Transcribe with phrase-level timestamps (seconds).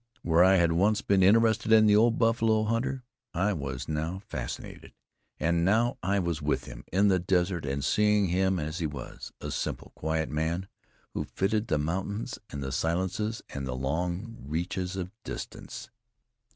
[0.23, 3.03] Where I had once been interested in the old buffalo hunter,
[3.35, 4.93] I was now fascinated.
[5.39, 9.31] And now I was with him in the desert and seeing him as he was,
[9.41, 10.67] a simple, quiet man,
[11.13, 15.91] who fitted the mountains and the silences, and the long reaches of distance.